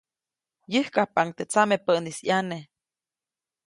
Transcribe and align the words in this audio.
Yäjkajpaʼuŋ 0.73 1.27
teʼ 1.37 1.47
tsamepäʼnis 1.51 2.19
ʼyane. 2.25 2.57